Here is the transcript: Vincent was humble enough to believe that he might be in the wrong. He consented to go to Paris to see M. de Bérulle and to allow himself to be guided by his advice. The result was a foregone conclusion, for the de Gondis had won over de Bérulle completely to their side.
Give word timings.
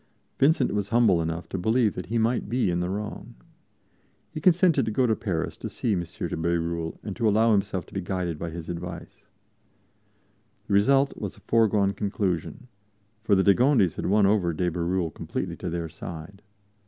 Vincent 0.39 0.73
was 0.73 0.89
humble 0.89 1.21
enough 1.21 1.47
to 1.47 1.59
believe 1.59 1.93
that 1.93 2.07
he 2.07 2.17
might 2.17 2.49
be 2.49 2.71
in 2.71 2.79
the 2.79 2.89
wrong. 2.89 3.35
He 4.31 4.41
consented 4.41 4.83
to 4.87 4.91
go 4.91 5.05
to 5.05 5.15
Paris 5.15 5.55
to 5.57 5.69
see 5.69 5.91
M. 5.93 5.99
de 5.99 6.05
Bérulle 6.35 6.97
and 7.03 7.15
to 7.15 7.29
allow 7.29 7.51
himself 7.51 7.85
to 7.85 7.93
be 7.93 8.01
guided 8.01 8.39
by 8.39 8.49
his 8.49 8.67
advice. 8.67 9.27
The 10.65 10.73
result 10.73 11.15
was 11.17 11.37
a 11.37 11.41
foregone 11.41 11.93
conclusion, 11.93 12.67
for 13.21 13.35
the 13.35 13.43
de 13.43 13.53
Gondis 13.53 13.93
had 13.93 14.07
won 14.07 14.25
over 14.25 14.53
de 14.53 14.71
Bérulle 14.71 15.13
completely 15.13 15.55
to 15.57 15.69
their 15.69 15.87
side. 15.87 16.41